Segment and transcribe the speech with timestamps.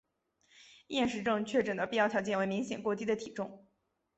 [0.87, 3.67] 厌食症确诊的必要条件为明显过低的体重。